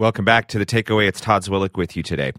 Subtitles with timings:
[0.00, 1.06] Welcome back to the takeaway.
[1.08, 2.32] It's Todd Zwillich with you today.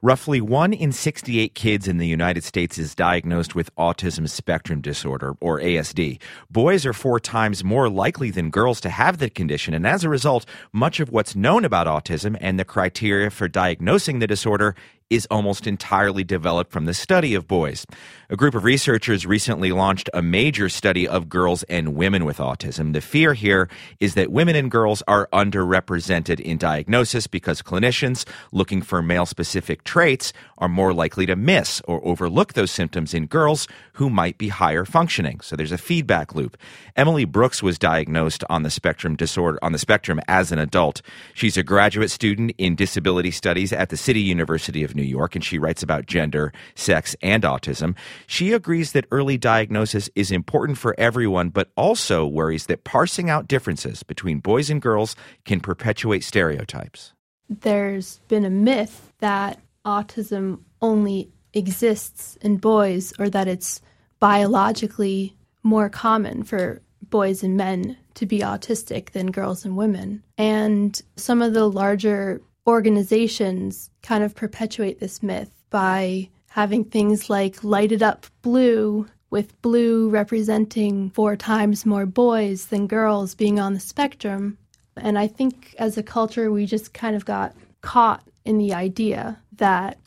[0.00, 5.34] Roughly 1 in 68 kids in the United States is diagnosed with autism spectrum disorder,
[5.42, 6.18] or ASD.
[6.50, 10.08] Boys are four times more likely than girls to have the condition, and as a
[10.08, 14.74] result, much of what's known about autism and the criteria for diagnosing the disorder
[15.10, 17.86] is almost entirely developed from the study of boys.
[18.30, 22.92] A group of researchers recently launched a major study of girls and women with autism.
[22.94, 23.68] The fear here
[24.00, 29.84] is that women and girls are underrepresented in diagnosis because clinicians looking for male specific
[29.84, 34.48] traits are more likely to miss or overlook those symptoms in girls who might be
[34.48, 35.40] higher functioning.
[35.40, 36.56] So there's a feedback loop.
[36.96, 41.02] Emily Brooks was diagnosed on the spectrum disorder on the spectrum as an adult.
[41.34, 45.58] She's a graduate student in disability studies at the City University New York, and she
[45.58, 47.96] writes about gender, sex, and autism.
[48.26, 53.48] She agrees that early diagnosis is important for everyone, but also worries that parsing out
[53.48, 57.12] differences between boys and girls can perpetuate stereotypes.
[57.48, 63.80] There's been a myth that autism only exists in boys or that it's
[64.18, 70.22] biologically more common for boys and men to be autistic than girls and women.
[70.38, 77.64] And some of the larger organizations kind of perpetuate this myth by having things like
[77.64, 83.80] lighted up blue with blue representing four times more boys than girls being on the
[83.80, 84.56] spectrum.
[84.96, 89.40] And I think as a culture, we just kind of got caught in the idea
[89.56, 89.98] that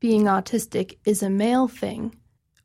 [0.00, 2.14] being autistic is a male thing,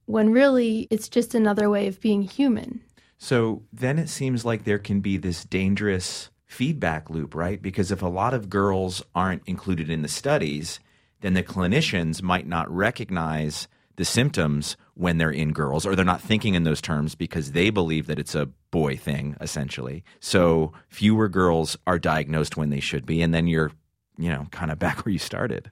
[0.05, 2.81] when really it's just another way of being human.
[3.17, 7.61] So then it seems like there can be this dangerous feedback loop, right?
[7.61, 10.79] Because if a lot of girls aren't included in the studies,
[11.21, 16.21] then the clinicians might not recognize the symptoms when they're in girls, or they're not
[16.21, 20.03] thinking in those terms because they believe that it's a boy thing, essentially.
[20.19, 23.71] So fewer girls are diagnosed when they should be, and then you're,
[24.17, 25.69] you know, kind of back where you started.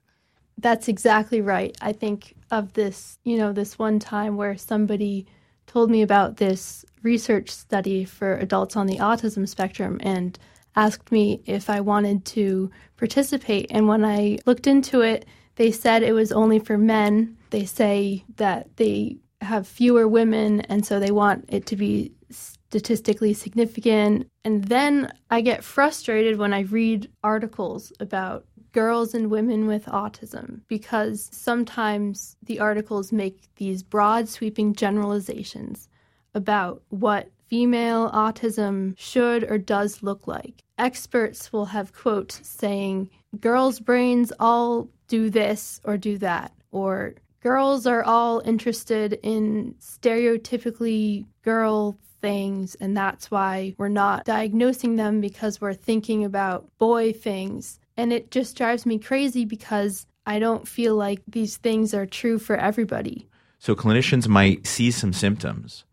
[0.59, 1.75] That's exactly right.
[1.81, 5.25] I think of this, you know, this one time where somebody
[5.65, 10.37] told me about this research study for adults on the autism spectrum, and
[10.77, 13.67] asked me if I wanted to participate.
[13.71, 17.35] And when I looked into it, they said it was only for men.
[17.49, 23.33] They say that they have fewer women, and so they want it to be statistically
[23.33, 24.29] significant.
[24.43, 30.61] And then I get frustrated when I read articles about girls and women with autism
[30.67, 35.89] because sometimes the articles make these broad, sweeping generalizations
[36.35, 40.63] about what female autism should or does look like.
[40.77, 47.87] Experts will have quotes saying, girls' brains all do this or do that, or girls
[47.87, 55.61] are all interested in stereotypically girl things, and that's why we're not diagnosing them because
[55.61, 57.79] we're thinking about boy things.
[57.95, 62.37] And it just drives me crazy because I don't feel like these things are true
[62.37, 63.27] for everybody.
[63.59, 65.85] So clinicians might see some symptoms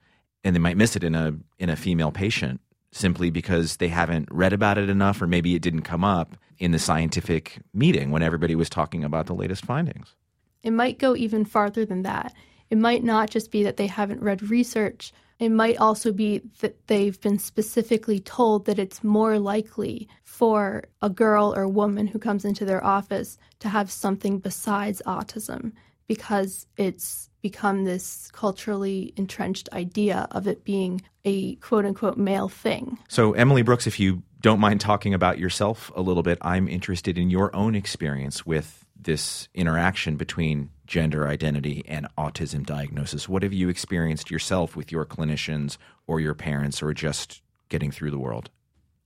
[0.42, 2.60] and they might miss it in a in a female patient
[2.94, 6.70] simply because they haven't read about it enough or maybe it didn't come up in
[6.70, 10.14] the scientific meeting when everybody was talking about the latest findings.
[10.62, 12.32] It might go even farther than that.
[12.70, 15.12] It might not just be that they haven't read research.
[15.40, 21.10] It might also be that they've been specifically told that it's more likely for a
[21.10, 25.72] girl or woman who comes into their office to have something besides autism
[26.06, 32.98] because it's become this culturally entrenched idea of it being a quote unquote male thing.
[33.06, 37.18] So, Emily Brooks, if you don't mind talking about yourself a little bit, I'm interested
[37.18, 43.28] in your own experience with this interaction between gender identity and autism diagnosis.
[43.28, 48.10] What have you experienced yourself with your clinicians or your parents or just getting through
[48.10, 48.48] the world?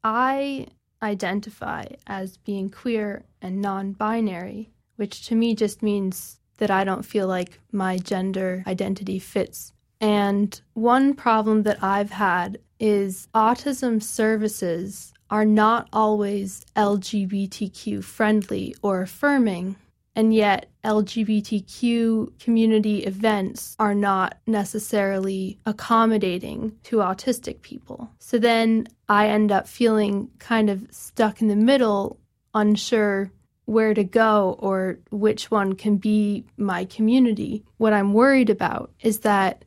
[0.04, 0.68] I
[1.02, 7.04] identify as being queer and non binary, which to me just means that I don't
[7.04, 9.72] feel like my gender identity fits.
[10.00, 19.02] And one problem that I've had is autism services are not always LGBTQ friendly or
[19.02, 19.76] affirming,
[20.14, 28.10] and yet LGBTQ community events are not necessarily accommodating to autistic people.
[28.18, 32.18] So then I end up feeling kind of stuck in the middle,
[32.54, 33.30] unsure
[33.68, 37.62] where to go or which one can be my community.
[37.76, 39.62] What I'm worried about is that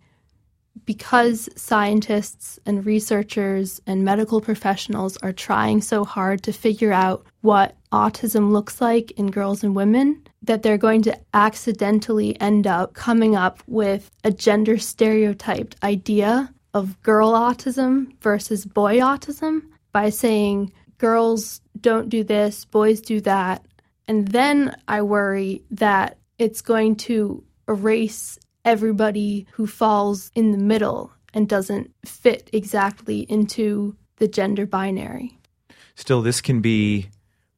[0.85, 7.77] because scientists and researchers and medical professionals are trying so hard to figure out what
[7.91, 13.35] autism looks like in girls and women, that they're going to accidentally end up coming
[13.35, 19.61] up with a gender stereotyped idea of girl autism versus boy autism
[19.91, 23.65] by saying girls don't do this, boys do that.
[24.11, 31.13] And then I worry that it's going to erase everybody who falls in the middle
[31.33, 35.39] and doesn't fit exactly into the gender binary.
[35.95, 37.07] Still, this can be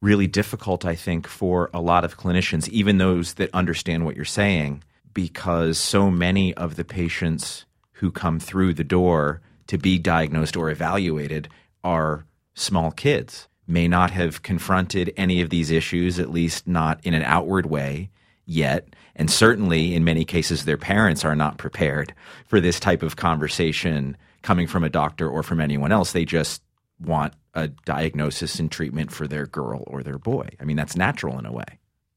[0.00, 4.24] really difficult, I think, for a lot of clinicians, even those that understand what you're
[4.24, 7.64] saying, because so many of the patients
[7.94, 11.48] who come through the door to be diagnosed or evaluated
[11.82, 17.14] are small kids, may not have confronted any of these issues, at least not in
[17.14, 18.10] an outward way
[18.46, 18.88] yet.
[19.16, 22.14] And certainly, in many cases, their parents are not prepared
[22.46, 26.12] for this type of conversation coming from a doctor or from anyone else.
[26.12, 26.62] They just
[27.00, 30.48] want a diagnosis and treatment for their girl or their boy.
[30.60, 31.64] I mean, that's natural in a way.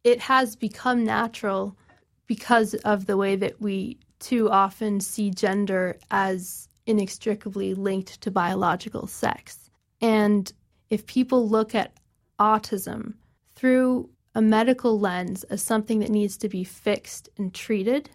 [0.04, 1.78] It has become natural
[2.26, 9.08] because of the way that we too often see gender as inextricably linked to biological
[9.08, 9.70] sex.
[10.02, 10.52] And
[10.89, 11.94] if people look at
[12.39, 13.13] autism
[13.56, 18.10] through a medical lens as something that needs to be fixed and treated,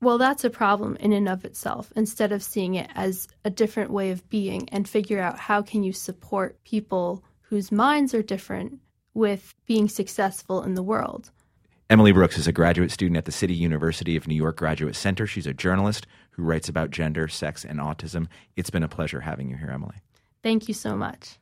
[0.00, 3.90] well, that's a problem in and of itself, instead of seeing it as a different
[3.90, 8.80] way of being and figure out how can you support people whose minds are different
[9.14, 11.30] with being successful in the world.
[11.90, 15.26] Emily Brooks is a graduate student at the City University of New York Graduate Center.
[15.26, 18.26] She's a journalist who writes about gender, sex, and autism.
[18.56, 19.96] It's been a pleasure having you here, Emily.
[20.42, 21.38] Thank you so much.